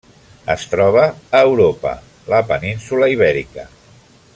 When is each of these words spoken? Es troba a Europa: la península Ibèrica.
Es 0.53 0.63
troba 0.71 1.03
a 1.39 1.41
Europa: 1.49 1.93
la 2.35 2.41
península 2.53 3.15
Ibèrica. 3.17 3.71